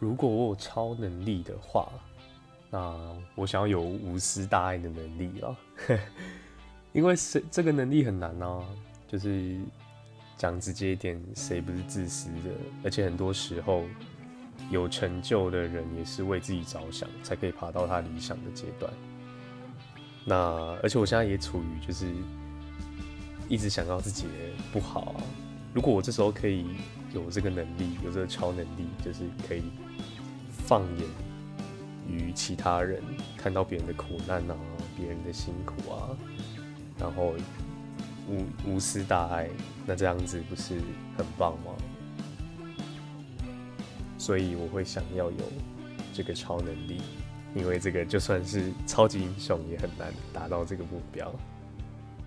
[0.00, 1.88] 如果我有超能力的话，
[2.70, 2.96] 那
[3.34, 5.54] 我想要有无私大爱的能力啊，
[6.92, 8.64] 因为谁这个能力很难啊，
[9.06, 9.60] 就是
[10.38, 12.50] 讲直接一点，谁不是自私的？
[12.82, 13.84] 而且很多时候
[14.70, 18.90] 有成就的人也是为自己着想，才可以爬到他理想的阶段。
[20.24, 20.34] 那
[20.82, 22.10] 而且我现在也处于就是
[23.50, 24.24] 一直想到自己
[24.72, 25.14] 不好，
[25.74, 26.64] 如果我这时候可以
[27.12, 29.64] 有这个能力，有这个超能力，就是可以。
[30.70, 31.04] 放眼
[32.06, 33.02] 于其他人，
[33.36, 34.56] 看到别人的苦难啊，
[34.96, 36.16] 别人的辛苦啊，
[36.96, 37.34] 然后
[38.28, 39.50] 无无私大爱，
[39.84, 40.80] 那这样子不是
[41.16, 41.72] 很棒吗？
[44.16, 45.42] 所以我会想要有
[46.14, 47.02] 这个超能力，
[47.52, 51.34] 因为这个就算是超级英雄也很难达到这个目标。